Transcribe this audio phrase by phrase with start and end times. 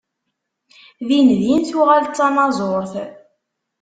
[1.07, 2.93] Dindin tuɣal d tanaẓurt.